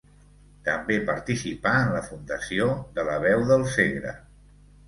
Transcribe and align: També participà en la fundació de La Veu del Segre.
També 0.67 0.97
participà 1.09 1.75
en 1.83 1.93
la 1.97 2.03
fundació 2.07 2.71
de 2.97 3.07
La 3.11 3.19
Veu 3.27 3.47
del 3.53 3.71
Segre. 3.77 4.17